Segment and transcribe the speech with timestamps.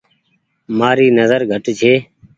[0.77, 1.93] مآري نزر گھٽ ڇي۔